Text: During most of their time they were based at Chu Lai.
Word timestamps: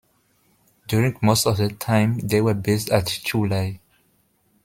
During 0.87 1.19
most 1.21 1.45
of 1.45 1.57
their 1.57 1.69
time 1.69 2.17
they 2.17 2.41
were 2.41 2.55
based 2.55 2.89
at 2.89 3.05
Chu 3.05 3.45
Lai. 3.47 3.79